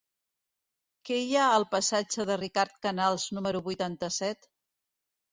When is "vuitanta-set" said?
3.69-4.49